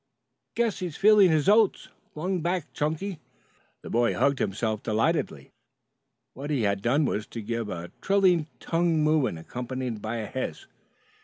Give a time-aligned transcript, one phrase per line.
[0.55, 3.19] "Guess he's feeling his oats," flung back Chunky.
[3.83, 5.51] The boy hugged himself delightedly.
[6.33, 10.65] What he had done was to give a trilling tongue movement accompanied by a hiss.